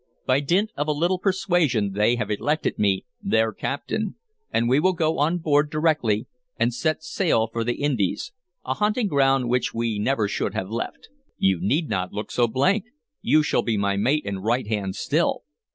[0.25, 4.15] By dint of a little persuasion they have elected me their captain,
[4.49, 6.25] and we will go on board directly
[6.57, 8.31] and set sail for the Indies,
[8.65, 11.09] a hunting ground which we never should have left.
[11.37, 12.85] You need not look so blank;
[13.21, 15.43] you shall be my mate and right hand still."